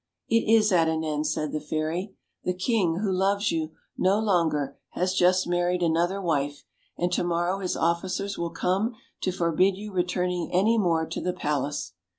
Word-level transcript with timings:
"it 0.27 0.51
is 0.51 0.71
at 0.71 0.87
an 0.87 1.03
end," 1.03 1.27
said 1.27 1.51
the 1.51 1.61
fairy; 1.61 2.15
"the 2.43 2.55
king, 2.55 3.01
who 3.03 3.11
loves 3.11 3.51
you 3.51 3.73
no 3.99 4.17
longer, 4.19 4.75
has 4.93 5.13
just 5.13 5.45
married 5.45 5.83
another 5.83 6.19
wife, 6.19 6.63
and 6.97 7.11
to 7.13 7.23
morrow 7.23 7.59
his 7.59 7.77
officers 7.77 8.35
will 8.35 8.49
come 8.49 8.95
to 9.21 9.31
forbid 9.31 9.77
you 9.77 9.93
returning 9.93 10.49
any 10.51 10.79
more 10.79 11.05
to 11.05 11.21
the 11.21 11.33
palace." 11.33 11.93